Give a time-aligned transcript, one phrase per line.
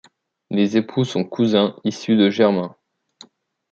[0.49, 2.75] Les époux sont cousins issus de germains.